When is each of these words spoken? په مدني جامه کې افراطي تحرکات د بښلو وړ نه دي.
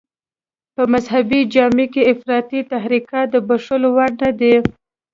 په 0.75 0.83
مدني 0.91 1.41
جامه 1.53 1.85
کې 1.93 2.01
افراطي 2.11 2.59
تحرکات 2.71 3.27
د 3.31 3.35
بښلو 3.47 3.89
وړ 3.95 4.11
نه 4.21 4.31
دي. 4.39 4.55